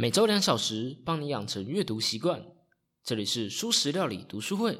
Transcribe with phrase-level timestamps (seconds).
[0.00, 2.42] 每周两小时，帮你养成阅读习惯。
[3.04, 4.78] 这里是舒食料理读书会。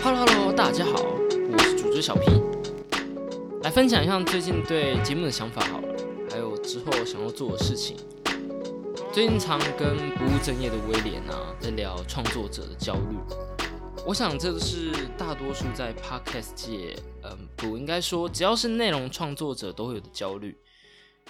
[0.00, 1.02] Hello Hello，大家好，
[1.50, 2.40] 我是主角小 P，
[3.64, 5.88] 来分享一下最近对节目的想法好了，
[6.30, 7.96] 还有之后想要做的事情。
[9.12, 13.16] 最近常跟不务正业的威廉啊，在聊创作者的焦虑。
[14.10, 20.58] 我想这个是大多数在 podcast 界，嗯，不应该说，只要是内容创作者都会有的焦虑，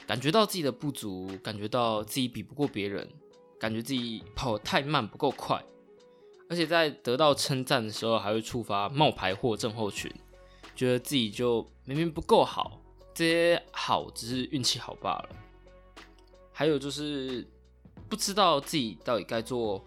[0.07, 3.07] 感觉到自己的不足，感觉到自己比不过别人，
[3.59, 5.63] 感觉自己跑得太慢不够快，
[6.49, 10.11] 而且在得到称赞的时候，还会触发冒牌货症候群，
[10.75, 12.81] 觉得自己就明明不够好，
[13.13, 15.29] 这些好只是运气好罢了。
[16.51, 17.47] 还有就是
[18.09, 19.85] 不知道自己到底该做。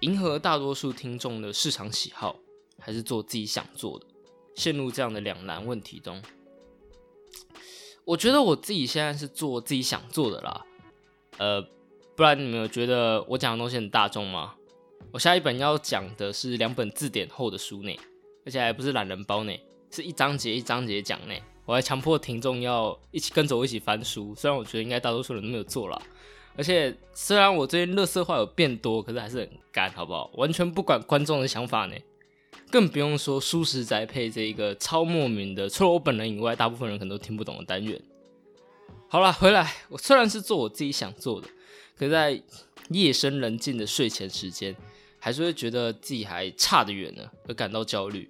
[0.00, 2.36] 迎合大多数听众的市场喜好，
[2.78, 4.06] 还是做自己想做的，
[4.54, 6.22] 陷入这样的两难问题中。
[8.06, 10.64] 我觉得我自己现在是做自己想做的啦。
[11.36, 11.60] 呃，
[12.16, 14.54] 不然你们有觉得我讲的东西很大众吗？
[15.12, 17.94] 我下一本要讲的是两本字典厚的书呢，
[18.46, 19.52] 而且还不是懒人包呢，
[19.90, 21.34] 是一章节一章节讲呢。
[21.66, 26.02] 我还强迫听众要一起跟着我一起翻书，虽然我觉得应该大多数人都没有做了。
[26.56, 30.30] 而且虽然我最近乐色话有变多，可是还是很干，好不好？
[30.34, 31.94] 完全不管观众的想法呢，
[32.70, 38.00] 更不用说舒适宅配这一个超莫名的，除了我本人以外，大部分人可能都听不懂的单元。
[39.08, 41.48] 好了，回来，我虽然是做我自己想做的，
[41.96, 42.40] 可在
[42.90, 44.76] 夜深人静的睡前时间，
[45.18, 48.28] 还是会觉得自己还差得远呢，而感到焦虑。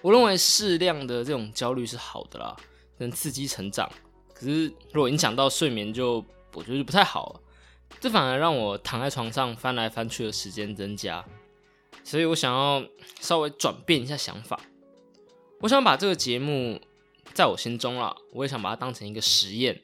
[0.00, 2.56] 我认为适量的这种焦虑是好的啦，
[2.98, 3.90] 能刺激成长。
[4.32, 7.40] 可是如果影响到睡眠，就我觉得就不太好，
[8.00, 11.24] 这反而让我躺在床上翻来翻去的时间增加，
[12.02, 12.82] 所以我想要
[13.20, 14.58] 稍微转变一下想法。
[15.60, 16.80] 我想把这个节目，
[17.34, 19.82] 在我心中啦，我也想把它当成一个实验。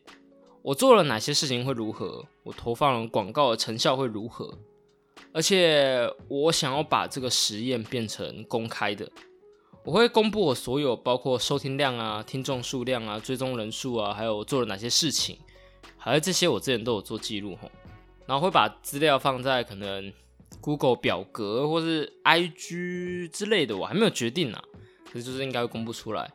[0.63, 2.25] 我做了哪些事情会如何？
[2.45, 4.59] 我投放广告的成效会如何？
[5.33, 9.11] 而且我想要把这个实验变成公开的，
[9.85, 15.37] 我会公布我所有，包括收听量啊、听众数量啊、追踪人数啊，还有做了哪些事情。
[16.05, 17.71] 还有这些，我之前都有做记录吼，
[18.27, 20.13] 然后会把资料放在可能
[20.61, 24.63] Google 表格或是 IG 之类的，我还没有决定呢，
[25.11, 26.31] 可是就是应该会公布出来。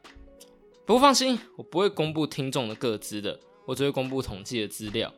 [0.88, 5.14] 不过放心，我不会公布听众的个资的，我只会公布统计的资料。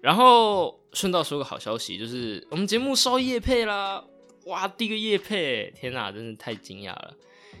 [0.00, 4.04] 然后顺道说个好消息，就是我们节目烧叶配啦！
[4.44, 7.16] 哇，第一个叶配，天哪，真是太惊讶了！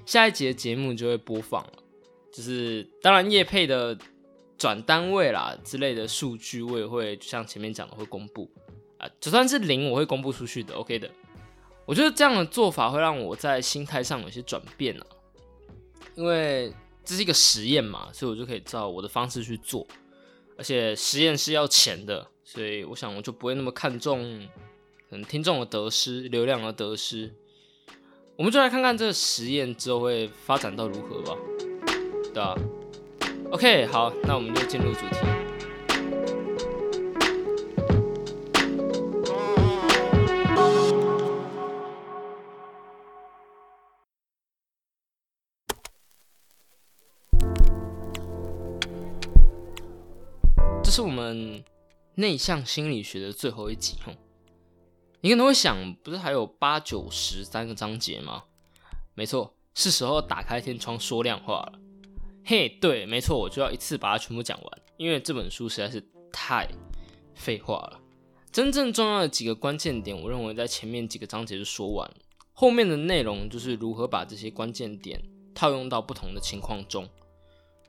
[0.06, 1.72] 下一集的节目就会播放了，
[2.32, 3.98] 就是当然叶配的。
[4.56, 8.50] 转单位啦之类的数据，我也会像前面讲的会公布
[8.98, 11.10] 啊，就算是零，我会公布出去的，OK 的。
[11.84, 15.06] 我觉得这样的做法会让我在心态上有些转变啊，
[16.14, 16.72] 因为
[17.04, 19.86] 这是一个实验嘛，所以我就可以照我的方式去做，
[20.56, 24.48] 而且实验是要钱的，所以我想我就不会那么看重
[25.10, 27.34] 可能听众的得失、流量的得失。
[28.36, 31.36] 我们就来看看这个实验之后会发展到如何吧，
[32.32, 32.56] 对啊。
[33.54, 35.16] OK，好，那我们就进入主题。
[50.82, 51.62] 这是我们
[52.16, 54.12] 内向心理学的最后一集哦。
[55.20, 58.42] 你可能会想，不是还有八九十三个章节吗？
[59.14, 61.83] 没错，是时候打开天窗说亮话了。
[62.46, 66.68] 嘿，对，没错，我就要一次把它全部讲完，因为这本书实在是太
[67.34, 67.98] 废话了。
[68.52, 72.08] 真正重要的几个关键点，我认为在前面几个章节就说完，
[72.52, 75.20] 后面的内容就是如何把这些关键点
[75.54, 77.08] 套用到不同的情况中。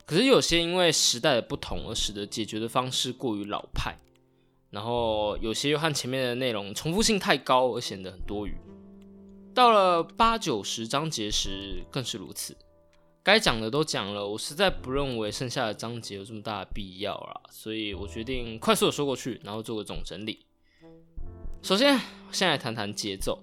[0.06, 3.98] 可是有些因为时代的不同而使得解决的方式过于老派，
[4.70, 8.56] 然后有些又和前面的内容重复性太高而显得很多余。
[9.54, 12.56] 到了八九十章节时更是如此。
[13.26, 20.46] 该讲的都讲了，我实在不认为剩下的章节有这么大的必要了，所以我决定快速的说过去，然后做个总整理。
[21.64, 22.00] 首先，
[22.32, 23.42] 先来谈谈节奏。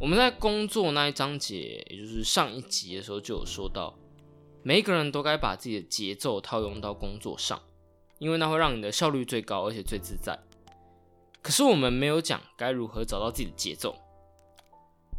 [0.00, 3.94] 我们在工作那一章节，也就是上一集的时候就有说到，
[4.62, 7.60] 每一个人都该把自己的节奏套用到工作上，
[8.18, 10.38] 因为那会让你的效率最高，而且最自在。
[11.42, 13.94] 可是我们没有讲该如何找到自己的节奏。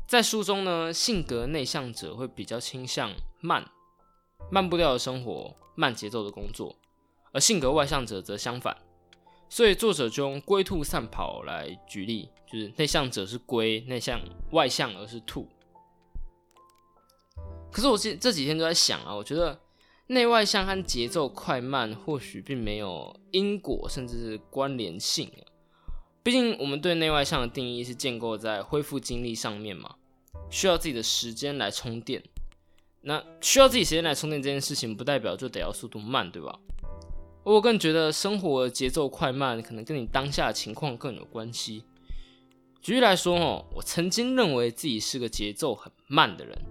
[0.07, 3.69] 在书中呢，性格内向者会比较倾向慢、
[4.49, 6.75] 慢步调的生活、慢节奏的工作，
[7.31, 8.75] 而性格外向者则相反，
[9.49, 14.19] 所以作者就用龟兔赛跑来举例，就是内向者是龟，内向
[14.51, 15.47] 外向而是兔。
[17.71, 19.59] 可是我这这几天都在想啊，我觉得
[20.07, 25.31] 内外向和节奏快慢或许并没有因果，甚至是关联性。
[26.23, 29.95] 毕竟我们对内外向的定义是建构在恢复精力上面嘛，
[30.49, 32.23] 需要自己的时间来充电。
[33.07, 36.59] 那需要自己时间来充电这件事情，不代表就得要速度慢，对吧？
[37.45, 41.85] 我更觉得生活节奏快慢可能跟你当下的情况更有关系。
[42.81, 46.61] 举例来说，哦，我曾经认为自己是个节奏很慢的人，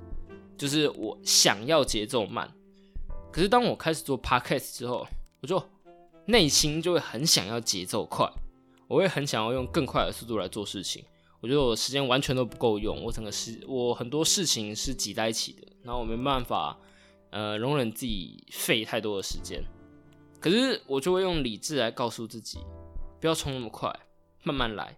[0.58, 2.52] 就是我想要节奏慢。
[3.32, 5.06] 可是当我开始做 podcast 之后，
[5.40, 5.62] 我就
[6.26, 8.30] 内心就会很想要节奏快，
[8.88, 11.02] 我会很想要用更快的速度来做事情。
[11.40, 16.76] 我觉得我时间完全都不够用，我整个事我很多事情是挤在一起的，然后我没办法
[17.30, 19.64] 呃容忍自己费太多的时间。
[20.40, 22.58] 可是我就会用理智来告诉自己，
[23.20, 23.90] 不要冲那么快，
[24.42, 24.96] 慢慢来。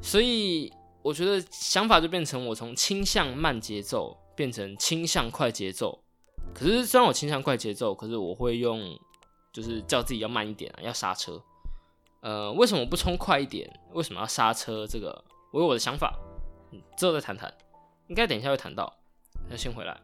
[0.00, 0.72] 所以
[1.02, 6.02] 我觉得想法就变成我从倾向慢节奏变成倾向快节奏。
[6.54, 8.98] 可是虽然我倾向快节奏，可是我会用
[9.52, 11.42] 就是叫自己要慢一点啊，要刹车。
[12.20, 13.68] 呃，为什么不冲快一点？
[13.92, 14.86] 为什么要刹车？
[14.86, 16.18] 这个我有我的想法，
[16.96, 17.52] 之后再谈谈。
[18.08, 18.92] 应该等一下会谈到，
[19.48, 20.00] 那先回来。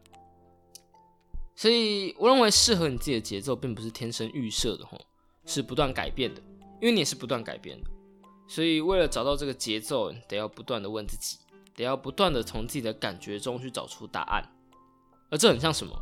[1.54, 5.00] 所以，我认为适合你自己的节奏，并不是天生预设的吼，
[5.46, 6.40] 是不断改变的。
[6.80, 7.88] 因为你也是不断改变的，
[8.48, 11.38] 所以为了找到这个节奏，得要不断的问自己，
[11.76, 14.42] 得要不断的从自己的感觉中去找出答案。
[15.30, 15.96] 而这很像什么？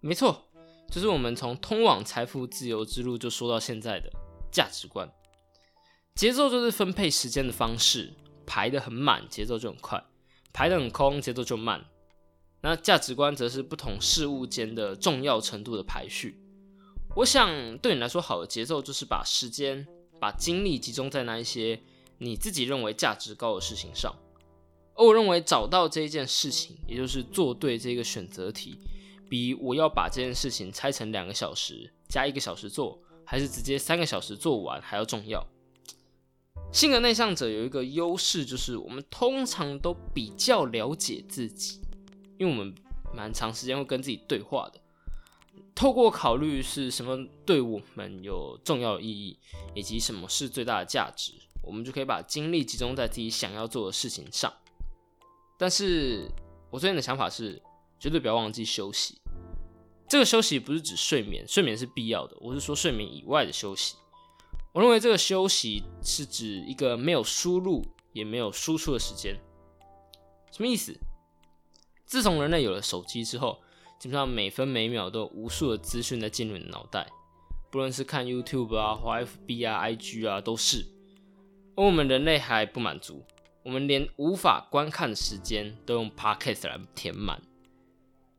[0.00, 0.44] 没错，
[0.92, 4.08] 就是我们从通往财富自由之路就说到现在的
[4.52, 5.10] 价值观。
[6.14, 8.14] 节奏就是分配时间的方式，
[8.46, 9.98] 排的很满，节奏就很快；
[10.54, 11.84] 排得很空，节奏就慢。
[12.62, 16.40] 那价值观则是不同事物间的重要程度的排序。
[17.16, 19.86] 我想对你来说，好的节奏就是把时间、
[20.18, 21.80] 把精力集中在那一些
[22.18, 24.14] 你自己认为价值高的事情上。
[24.94, 28.78] 而我认为找到这一件事情，也就是做对这个选择题，
[29.28, 35.44] 比我要把这件事情拆成两个小时加一个小时做，还是直接三个小时做完还要重要。
[36.74, 41.80] 性格内向者有一个优势，就是我们通常都比较了解自己。
[42.36, 42.74] 因为我们
[43.14, 44.80] 蛮长时间会跟自己对话的，
[45.72, 47.16] 透过考虑是什么
[47.46, 49.38] 对我们有重要意义，
[49.72, 51.32] 以及什么是最大的价值，
[51.62, 54.52] 我们就可以把精力集中在自己想要做的事情上。
[55.56, 56.28] 但是
[56.72, 57.62] 我最近的想法是，
[58.00, 59.20] 绝对不要忘记休息。
[60.08, 63.94] 这个休息不是指睡眠，睡眠是必要的，我是说睡眠以外的休息。
[64.74, 69.36] 我认为这个休息是指一个没有输入也没有输出的时间。
[70.50, 70.98] 什么意思？
[72.04, 73.62] 自从人类有了手机之后，
[74.00, 77.06] 基本上每分每秒都有无数的资讯在进入你的脑袋，
[77.70, 80.84] 不论是看 YouTube 啊、或 FB 啊、IG 啊，都是。
[81.76, 83.24] 而我们人类还不满足，
[83.62, 87.40] 我们连无法观看的时间都用 Podcast 来填满。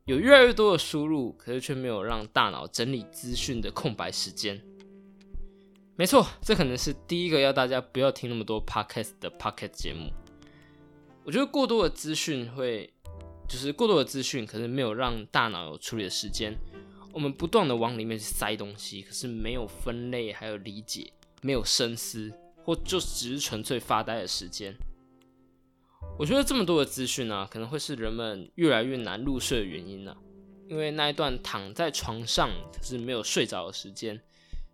[0.04, 4.62] 有越来越多的输入，可是却没有让大脑整理资讯的空白时间。
[5.96, 10.10] 没错，这可能是第一个要大家不要听那么多 Podcast 的 Podcast 节目。
[11.24, 12.92] 我觉得过多的资讯会。
[13.48, 16.52] 就是过多的资讯，可是没有让大脑有处理的时间。
[17.12, 21.12] 我们不断的往里面去塞东西，可是没有分类，还有理解，
[21.42, 22.32] 没有深思，
[22.64, 24.74] 或就只是纯粹发呆的时间。
[26.18, 30.16] 我觉得这么多的资讯呢，可能会是人们越来越难入睡的原因呢。
[30.68, 34.20] 因为那一段躺在床上可是没有睡着的时间，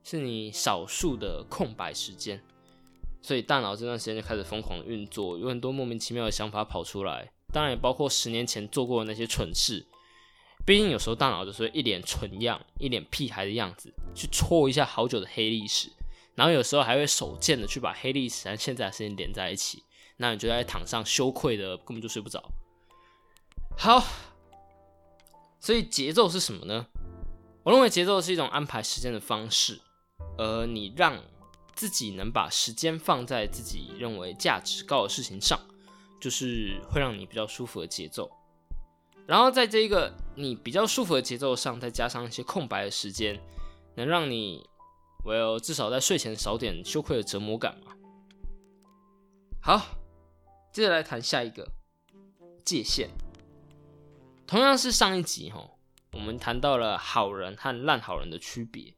[0.04, 2.42] 是你少数的空白时间，
[3.20, 7.32] 所以大脑这段时间就开始疯狂运作，有很多莫名其妙的想法跑出来。
[7.52, 9.86] 当然也包括十年前做过的那些蠢事，
[10.64, 15.90] 毕竟有时候大脑就是一脸蠢样、一脸屁孩的样子，去戳一下好久的黑历史，
[16.34, 19.82] 然后有时候还会手贱的去把黑历史和现在的事情连在一起，
[20.16, 22.42] 那你就在躺上羞愧的，根本就睡不着。
[23.76, 24.02] 好，
[25.60, 26.86] 所以节奏是什么呢？
[27.64, 29.80] 我认为节奏是一种安排时间的方式，
[30.38, 31.22] 而你让
[31.74, 35.58] 自己能把时间放在自己认为价值高的事情上。
[36.20, 38.30] 就是会让你比较舒服的节奏，
[39.26, 43.40] 然后在这一个你比较舒服的节奏上，再加上一些空白的时间，
[43.96, 44.64] 能让你
[45.24, 47.92] ，well 至少在睡前少点羞愧的折磨感嘛。
[49.60, 49.84] 好，
[50.72, 51.68] 接着来谈下一个
[52.64, 53.10] 界限，
[54.46, 55.68] 同样是上一集哈，
[56.12, 58.94] 我们谈到了好人和烂好人的区别。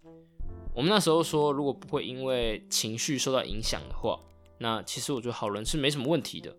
[0.75, 4.19] 我们那时候说，如果不会因为情绪受到影响的话，
[4.59, 6.55] 那其实我觉得好人是没什么问题的。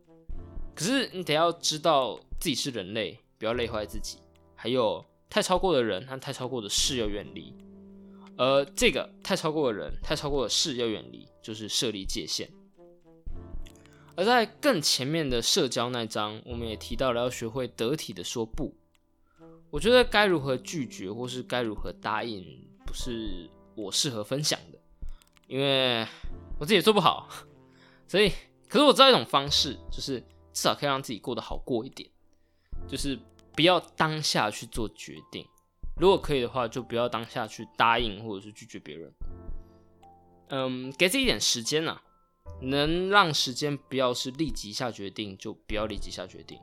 [0.73, 4.19] 可是你得要知道自己是人类，不要累坏自己。
[4.55, 7.53] 还有太超过的人和太超过的事要远离。
[8.37, 12.49] 而这个太超过的人，太超过的事要远离，就是设立界限。
[14.15, 18.73] 而在更前面的社交那章，我们也提到了要学会得体的说不。
[19.71, 22.43] 我觉得该如何拒绝，或是该如何答应，
[22.85, 24.79] 不是我适合分享的，
[25.47, 26.07] 因为
[26.59, 27.29] 我自己也做不好。
[28.07, 28.31] 所以，
[28.67, 30.19] 可是我知道一种方式，就是
[30.53, 32.09] 至少可以让自己过得好过一点，
[32.87, 33.19] 就是
[33.53, 35.45] 不要当下去做决定。
[35.99, 39.13] 如果可以的话，就不要当下去答应或者是拒绝别人。
[40.49, 42.01] 嗯，给自己一点时间呐。
[42.61, 46.57] 能让时间不要是立即下决定，就不要立即下决定。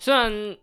[0.00, 0.58] 虽然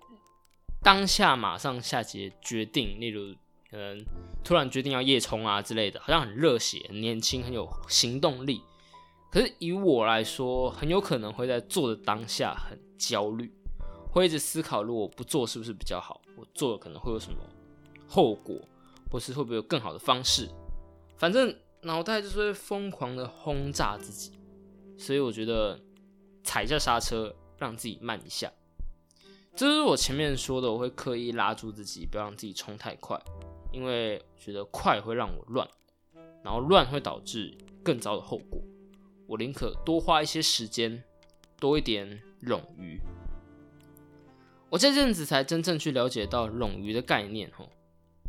[0.81, 3.33] 当下马上下决决定，例如
[3.73, 4.05] 可能
[4.43, 8.61] 突然决定要夜冲啊之类的，好像很热血、很年轻、很有行动力。
[9.31, 13.51] 可是以我来说，很有可能会在做的当下很焦虑，
[14.11, 16.21] 会一直思考：如果不做是不是比较好？
[16.37, 17.39] 我做了可能会有什么
[18.07, 18.55] 后果，
[19.11, 20.47] 或是会不会有更好的方式？
[21.17, 21.53] 反正。
[21.85, 24.31] 脑袋就是会疯狂的轰炸自己，
[24.97, 25.77] 所以我觉得
[26.41, 28.49] 踩下刹车，让自己慢一下。
[29.53, 33.21] 这是我前面说的，我会刻意拉住自己，不要让自己冲太快，
[33.73, 35.67] 因为觉得快会让我乱，
[36.43, 38.61] 然后乱会导致更糟的后果。
[39.27, 41.03] 我宁可多花一些时间，
[41.59, 43.01] 多一点冗余。
[44.69, 47.69] 我这阵子才真正去了解到冗余的概念，吼，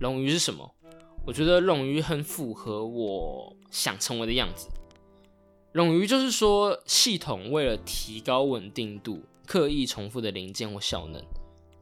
[0.00, 0.74] 冗余是什么？
[1.26, 4.68] 我觉得冗余很符合我想成为的样子。
[5.72, 11.22] 冗余就是说，系统为了提高稳定度，刻意重复的零件或效能，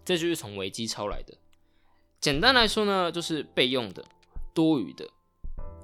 [0.05, 1.35] 这就是从维基抄来的。
[2.23, 4.05] 简单来说呢，就是备用的、
[4.55, 5.05] 多余的。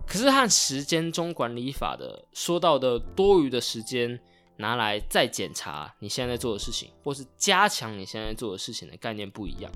[0.07, 4.21] 可是和时间中管理法的说到的多余的时间，
[4.59, 9.71] 拿来再检查你现在在做的事情，或是加强你现在做的事情的概念不一样。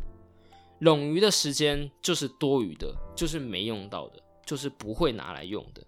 [0.81, 5.85] 冗余的时间就是多余的，就是没用到的，就是不会拿来用的，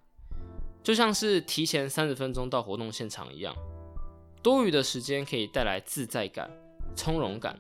[0.83, 3.55] 就像是提前三十分钟到活动现场一样。
[4.43, 6.51] 多余的时间可以带来自在感、
[6.97, 7.59] 从容感，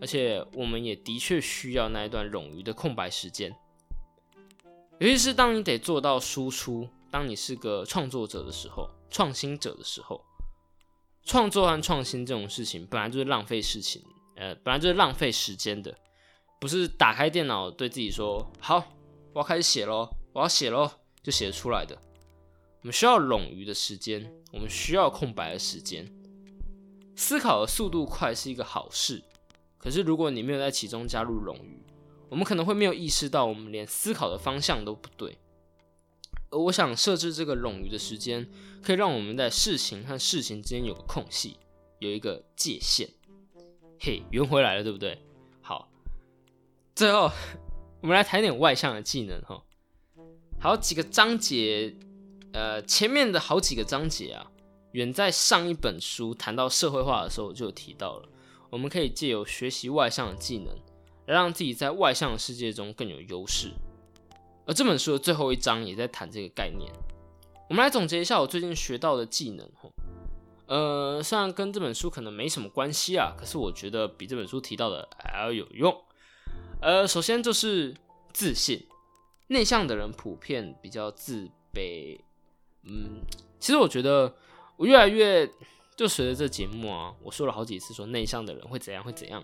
[0.00, 3.54] 而且我们也的确需要那一段冗余的空白时间。
[4.98, 10.24] 尤其是当你得做到输出，当你是个创作者的时候、创新者的时候，
[11.24, 14.02] 创作和创新这种事情本来就是浪费事情，
[14.34, 15.94] 呃，本来就是浪费时间的。
[16.60, 18.82] 不是打开电脑对自己说好，
[19.32, 20.90] 我要开始写喽，我要写喽，
[21.22, 21.96] 就写出来的。
[22.80, 26.12] 我们需要冗余的时间，我们需要空白的时间。
[27.14, 29.22] 思考的速度快是一个好事，
[29.78, 31.82] 可是如果你没有在其中加入冗余，
[32.28, 35.38] 我们可能会没有意识到我们连思考的方向都不对。
[36.50, 38.50] 而我想设置这个冗余的时间，
[38.82, 41.58] 可以让我们在事情和事情之间有个空隙，
[41.98, 43.08] 有一个界限。
[44.00, 45.18] 嘿，圆回来了，对不对？
[45.60, 45.90] 好
[46.94, 47.30] 最后，
[48.00, 49.62] 我们来谈点外向的技能哈。
[50.58, 51.94] 好几个章节，
[52.52, 54.50] 呃，前面的好几个章节啊，
[54.92, 58.28] 远在上一本书谈到社会化的时候就提到了。
[58.70, 60.74] 我们可以借由学习外向的技能，
[61.26, 63.72] 来让自己在外向的世界中更有优势。
[64.66, 66.92] 而这本书的最后一章也在谈这个概念。
[67.68, 69.88] 我们来总结一下我最近学到的技能哈。
[70.66, 75.94] 呃，虽然跟这本书可能没什么关系啊，可是我觉得比这本书提到的还要有用。
[76.82, 77.94] 呃，首先就是
[78.34, 78.86] 自信，
[79.46, 82.20] 内向的人普遍比较自卑。
[82.82, 83.22] 嗯，
[83.58, 84.34] 其实我觉得
[84.76, 85.50] 我越来越
[85.98, 89.42] 就随着这节目啊，我说了好几次说内向的人会怎样会怎样，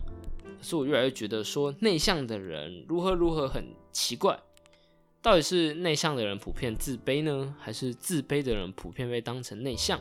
[0.57, 4.39] 可是我越来越觉得说内向的人如何如何很奇怪，
[5.21, 10.01] 到底是内向的人普遍自卑呢，还是自卑的人普遍被当成内向？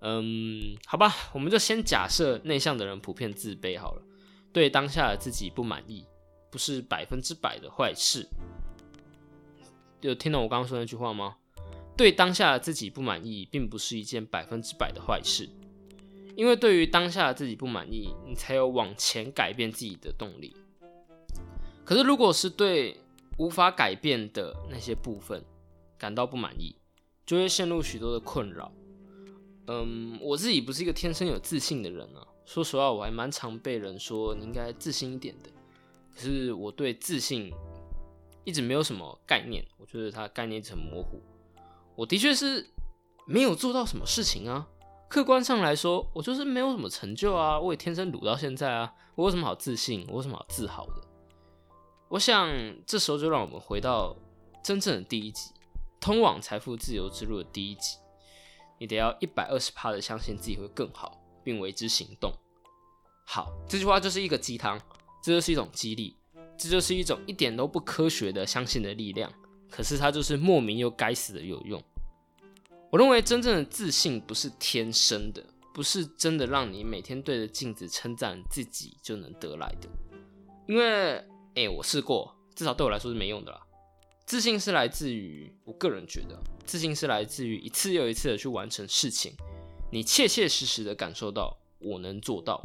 [0.00, 4.02] 嗯，好吧，我们就先假设内向的人普遍自卑好了，
[4.52, 6.06] 对当下的自己不满意。
[6.50, 8.26] 不是百分之百的坏事。
[10.00, 11.36] 有听懂我刚刚说那句话吗？
[11.96, 15.48] 对当下的自己不满意，并不是一件百分之百的坏事。
[16.36, 20.56] 因为对于当下的自己不满意，你才有往前改变自己的动力。
[21.84, 22.96] 可是，如果是对
[23.36, 25.44] 无法改变的那些部分
[25.98, 26.74] 感到不满意，
[27.26, 28.72] 就会陷入许多的困扰。
[29.66, 32.26] 嗯，我自己不是一个天生有自信的人啊。
[32.46, 35.50] 说实话，我还蛮常被人说你应该自信一点的。
[36.14, 37.52] 可是我对自信
[38.44, 41.20] 一直没有什么概念，我觉得它概念很模糊。
[42.00, 42.66] 我的确是
[43.26, 44.66] 没有做到什么事情啊，
[45.06, 47.60] 客观上来说，我就是没有什么成就啊。
[47.60, 50.06] 我也天生卤到现在啊，我有什么好自信？
[50.08, 51.02] 我有什么好自豪的？
[52.08, 52.50] 我想
[52.86, 54.16] 这时候就让我们回到
[54.64, 55.50] 真正的第一集，
[56.00, 57.98] 通往财富自由之路的第一集。
[58.78, 62.32] 你得要一百二十趴的相信自己会更好，并为之行动。
[63.26, 64.80] 好，这句话就是一个鸡汤。
[65.22, 66.16] 这就是一种激励，
[66.56, 69.30] 这就是一种一点都不科学的相信的力量。
[69.70, 71.80] 可是它就是莫名又该死的有用。
[72.90, 79.88] 我认为真正的自信不是天生的，不是真的让你每天对着镜子称赞自己就能得来的。
[80.66, 83.60] 因为，哎，我试过，至少对我来说是没用的啦。
[84.26, 89.34] 自信是来自于，我个人觉得，自信是来自于一次又一次的去完成事情，
[89.92, 92.60] 你切切实实的感受到我能做到，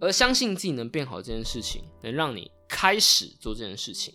[0.00, 4.14] 而相信自己能变好这件事情，能让你开始做这件事情。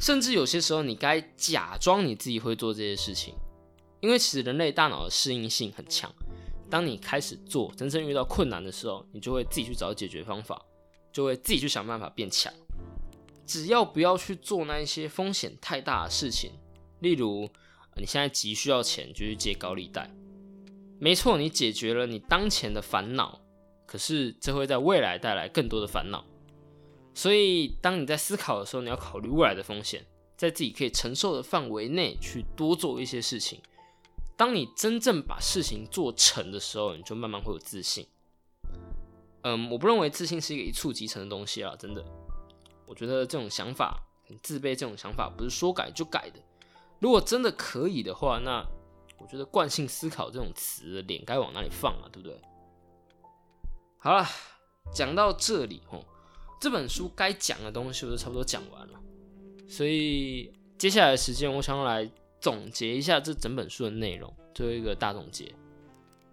[0.00, 3.34] 甚至有些时候，你该假装你自己会做这些事情，
[4.00, 6.10] 因为其实人类大脑的适应性很强。
[6.70, 10.60] 当你开始做，真正遇到困难的时候，你就会自己去找解决方法，
[11.12, 12.50] 就会自己去想办法变强。
[13.44, 16.52] 只要不要去做那一些风险太大的事情，
[17.00, 17.50] 例如
[17.96, 20.08] 你现在急需要钱，就去借高利贷。
[20.98, 23.40] 没错，你解决了你当前的烦恼，
[23.84, 26.24] 可是这会在未来带来更多的烦恼。
[27.12, 33.60] 所以，当你在思考的时候，你要考虑未来的风险，在自己可以承受的范围内去多做一些事情。
[34.36, 38.06] 当你真正把事情做成的时候，你就慢慢会有自信。
[39.42, 42.04] 嗯，我不认为自信是一个一触即成的东西啊，真的。
[42.86, 46.40] 我觉得这种想法，很自卑这种想法，不是说改就改的。
[47.00, 48.64] 如果真的可以的话，那
[49.18, 52.08] 我觉得惯性思考这种词，脸该往哪里放啊？
[52.10, 52.40] 对不对？
[53.98, 54.24] 好了，
[54.94, 56.04] 讲到这里吼。
[56.60, 59.00] 这本书该讲的东西我都差不多讲完了，
[59.66, 65.50] 所以接下来的时间，我想来总结一下这整本书的内容，最后一个大总结。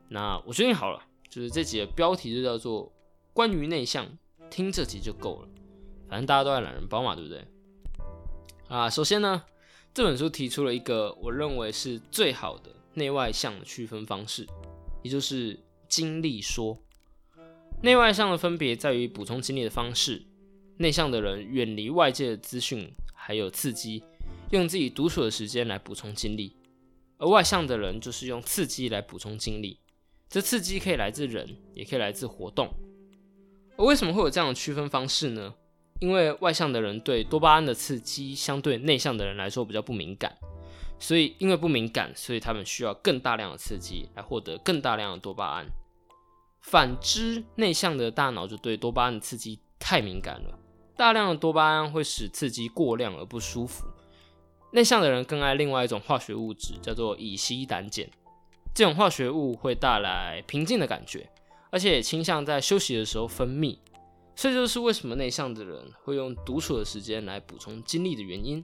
[0.09, 2.91] 那我决定好了，就是这集的标题就叫做
[3.31, 4.05] “关于内向”，
[4.51, 5.47] 听这集就够了。
[6.09, 7.47] 反正大家都爱懒人包嘛，对不对？
[8.67, 9.41] 啊，首先呢，
[9.93, 14.45] 这本书提出了一个我认为是最好的内外向的区分方式，
[15.03, 15.57] 也就是
[15.87, 16.77] 经历说。
[17.81, 20.23] 内外向的分别在于补充精力的方式。
[20.79, 24.03] 内向的人远离外界的资讯还有刺激，
[24.51, 26.55] 用自己独处的时间来补充精力；
[27.17, 29.79] 而外向的人就是用刺激来补充精力。
[30.29, 32.69] 这刺激可以来自人，也可以来自活动。
[33.75, 35.53] 而为什么会有这样的区分方式呢？
[35.99, 40.37] 因为外向的人对多巴胺的刺激，相对内向的人来说比较不敏感，
[40.99, 45.65] 所以因为不敏感，所以他们需要更大量的刺激来获得更大量的多巴胺。
[46.69, 50.59] 反之，内向的大脑就对多巴胺的刺激太敏感了，
[50.97, 53.87] 大量的多巴胺会使刺激过量而不舒服。
[54.73, 58.05] 内向的人更爱另外一种化学物质，叫做乙烯胆碱。
[58.75, 61.29] 这种化学物会带来平静的感觉，
[61.69, 63.77] 而且倾向在休息的时候分泌。
[64.35, 68.61] 这就是为什么内向的人会用独处的时间来补充精力的原因。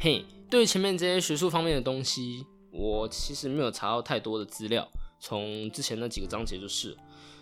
[0.00, 4.88] 嘿，对于前面这些学术方面的东西，我其实没有查到太多的资料。
[5.26, 6.94] 从之前那几个章节就是，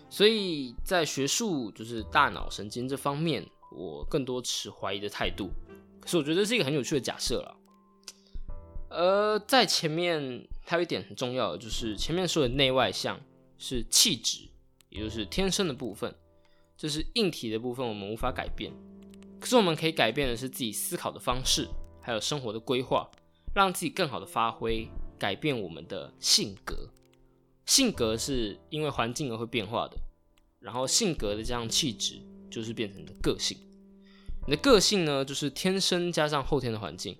[0.09, 5.49] 所以在学术就是大脑神经这方面，我更多持怀疑的态度。
[5.99, 7.57] 可是我觉得是一个很有趣的假设了。
[8.89, 13.19] 呃，在前面还有一点很重要的，就是前面说的内外向
[13.57, 14.47] 是气质，
[14.89, 16.15] 也就是天生的部分，
[16.77, 18.71] 这是硬体的部分，我们无法改变。
[19.41, 21.67] 可是我们可以改变的是自己思考的方式，
[22.01, 23.11] 还有生活的规划，
[23.53, 24.87] 让自己更好的发挥，
[25.19, 26.89] 改变我们的性格。
[27.65, 29.97] 性格是因为环境而会变化的，
[30.59, 33.57] 然后性格的这样气质就是变成你的个性。
[34.45, 37.17] 你的个性呢，就是天生加上后天的环境。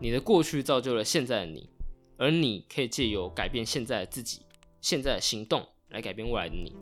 [0.00, 1.68] 你的过去造就了现在的你，
[2.16, 4.42] 而你可以借由改变现在的自己、
[4.80, 6.72] 现在的行动来改变未来的你。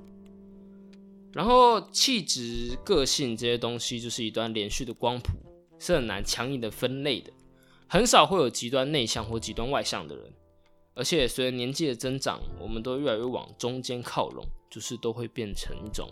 [1.32, 5.30] 然后气质、个性这些东西就是一段连续的光谱，
[5.78, 7.32] 是很难强硬的分类的，
[7.86, 10.30] 很少会有极端内向或极端外向的人。
[10.94, 16.06] 而且随着年纪的增长，我们都越来越往中间靠拢，就是都会变成一种，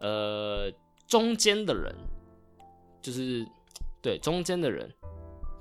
[0.00, 0.70] 呃，
[1.06, 1.94] 中间的人，
[3.00, 3.46] 就是
[4.02, 4.92] 对中间的人，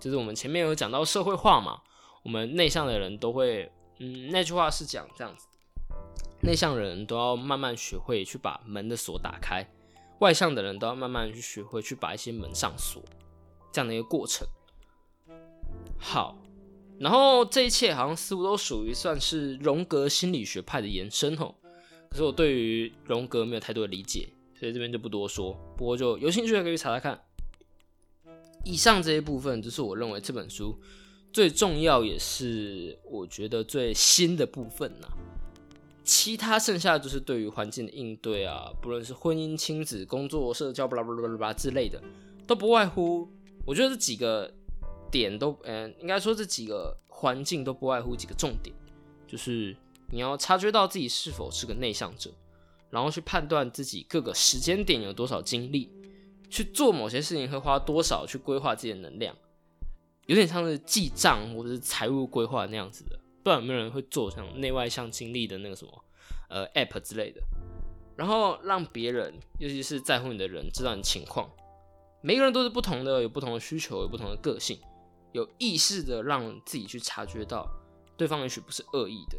[0.02, 1.82] 就是我们前面有讲到社会化嘛，
[2.24, 5.48] 我们内向的人都会，嗯，那句话是讲这样子，
[6.42, 9.66] 内向的人都要慢慢学会去把门的锁打开，
[10.20, 13.02] 外向的人都要慢慢去学会去把一些门上锁，
[13.72, 14.46] 这样的一个过程。
[15.98, 16.38] 好。
[17.00, 21.56] 然后这一切好像似乎都属于算是荣格心理学派的延伸吼，
[22.10, 24.28] 可是我对于荣格没有太多的理解，
[24.60, 25.58] 所以这边就不多说。
[25.78, 27.22] 不过就有兴趣的可以查查看。
[28.66, 30.78] 以上这一部分就是我认为这本书
[31.32, 35.08] 最重要也是我觉得最新的部分呐。
[36.04, 42.04] 其他剩下就是对于环境的应对啊，不论是婚姻、亲子、工作、社交，巴拉巴拉巴拉之类的，
[42.46, 43.32] 都不外乎
[43.66, 44.54] 我觉得这几个。
[45.12, 48.76] 点都嗯，应该说这几个环境都不外乎几个重点，
[49.28, 49.76] 就是
[50.12, 52.32] 你要察觉到自己是否是个内向者，
[52.90, 55.92] 然后去判断自己各个时间点有多少精力，
[56.50, 59.36] 去做某些事情会花多少去规划自己的能量，
[60.28, 63.20] 有点像是记账或者是财务规划那样子的。
[63.42, 66.06] 不知道有没有人会做像内外向经历的那个什么
[66.50, 67.42] 呃 app 之类的，
[68.18, 71.50] 然后让别人，尤其是在乎你的人知道你情况。
[72.22, 74.78] 每个人都是不同的，有不同的需求，有不同的个性，
[75.32, 77.70] 有意识的让自己去察觉到
[78.18, 79.38] 对方也许不是恶意的，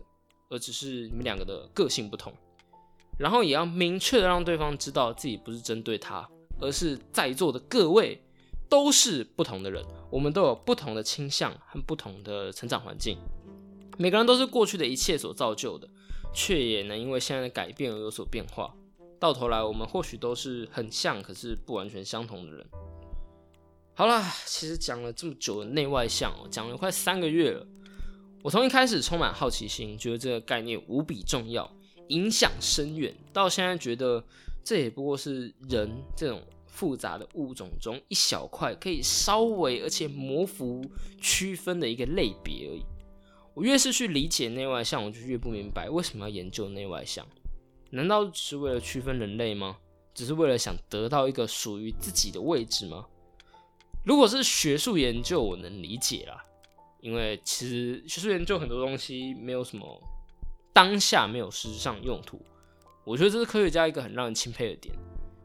[0.49, 2.33] 而只是你们两个的个性不同。
[3.19, 6.27] 然后也要明确的让对方知道自己不是针对他，
[6.61, 8.23] 而是在座的各位
[8.69, 13.19] 都是不同的人，我们都有不同的倾向和不同的成长环境。
[13.99, 15.87] 每个人都是过去的一切所造就的，
[16.33, 18.75] 却也能因为现在的改变而有所变化。
[19.19, 22.67] 到头来，我们或许都是很像，可是不完全相同的人。
[24.01, 27.67] 好了，其实讲了这么久的内外向，讲了快三个月了。
[28.43, 31.71] 我从一开始充满好奇心，觉得这个概念无比重要，
[32.09, 34.25] 影响深远，到现在觉得
[34.65, 40.83] 这也不过是人这种复杂的物种中一小块，可以稍微而且模糊
[41.21, 42.83] 区分的一个类别而已。
[43.53, 47.27] 我越是去理解内外向，我就越不明白为什么要研究内外向。
[47.91, 49.77] 难道只是为了区分人类吗？
[50.15, 53.05] 只是为了想得到一个属于自己的位置吗？
[54.05, 56.43] 如果是学术研究，我能理解啦，
[57.01, 60.03] 因为其实学术研究很多东西没有什么
[60.73, 62.41] 当下没有实质上用途。
[63.05, 64.95] 我觉得这是科学家一个很让人钦佩的点。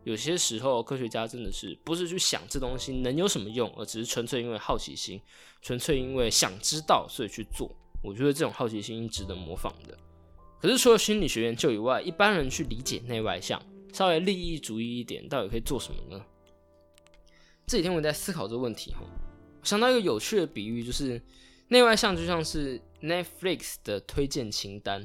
[0.03, 5.19] 有些时候，科学家真的是不是去想这东西能有什么用，而只是纯粹因为好奇心，
[5.61, 7.69] 纯粹因为想知道所以去做。
[8.03, 9.97] 我觉得这种好奇心值得模仿的。
[10.61, 13.59] 可是除了心理学研究以外，一般人去理解内外向，
[13.91, 16.23] 稍微利益主义一点，到底可以做什么呢？
[17.67, 19.01] 这几天我在思考这个问题哈，
[19.63, 21.19] 想到一个有趣的比喻，就是
[21.69, 25.04] 内外向就像是 Netflix 的推荐清单。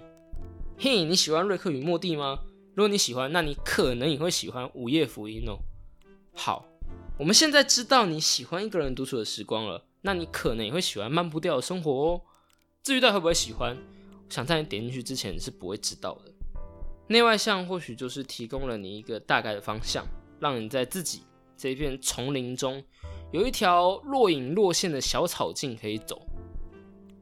[0.79, 2.39] 嘿，你喜欢瑞克与莫蒂吗？
[2.75, 5.59] 如果你喜欢，那你可能也会喜欢午夜福音哦。
[6.35, 6.67] 好，
[7.19, 12.23] 我们现在知道你喜欢一个人独处的时光了，那你可能也会喜欢慢步调的生活哦。
[12.83, 13.77] 至于到底会不会喜欢？
[14.29, 16.33] 想在你点进去之前是不会知道的。
[17.09, 20.07] 内外向或许就是提供了你一个大概的方向，
[20.39, 21.25] 让你在自己
[21.61, 22.83] 这一片丛林中
[23.33, 26.27] 有一条若隐若现的小草径可以走。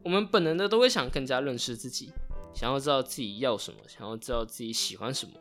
[0.04, 2.12] 我们本能的都会想更加认识自己，
[2.54, 5.32] 想要知道自己要什么，想要知道自己喜欢什么。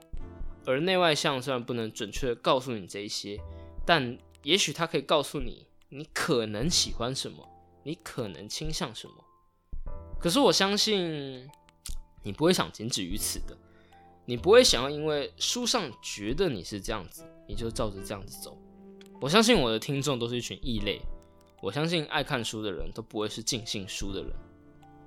[0.66, 3.40] 而内外向虽然不能准确的告诉你这一些，
[3.86, 7.48] 但也许它可以告诉你你可能喜欢什么，
[7.84, 9.14] 你可能倾向什么。
[10.20, 11.48] 可是我相信。
[12.24, 13.58] 你不会想仅止于此的，
[14.26, 18.58] 你不会想要因为书上觉得你是这样子，你就照着这样子走。
[19.20, 21.02] 我相信我的听众都是一群异类，
[21.60, 24.32] 我相信爱看书的人都不会是尽信书的人。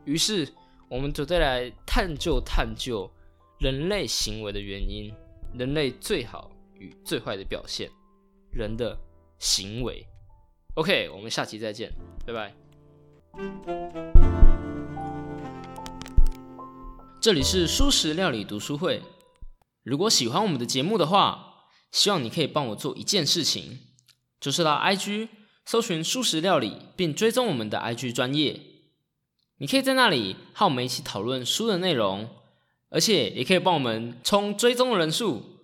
[0.04, 0.52] 于是，
[0.88, 3.08] 我们就再来探究探究
[3.60, 5.14] 人类行为的原因，
[5.54, 7.88] 人类最好与最坏的表现，
[8.50, 8.98] 人的
[9.38, 10.04] 行为。
[10.74, 11.92] OK，我们下期再见，
[12.26, 12.52] 拜拜。
[17.20, 19.02] 这里是素食料理读书会。
[19.84, 23.78] 如果喜欢我们的节目的话，希望你可以帮我做一件事情，
[24.40, 25.28] 就是到 IG
[25.66, 28.58] 搜寻素食料理，并追踪我们的 IG 专业。
[29.58, 32.28] 你可以在那里和我们一起讨论书的内容，
[32.88, 35.59] 而且也可以帮我们冲追踪的人数。